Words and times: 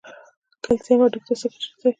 کلسیم 0.63 0.99
هډوکو 1.03 1.27
ته 1.27 1.33
څه 1.39 1.47
ګټه 1.51 1.67
رسوي؟ 1.71 1.89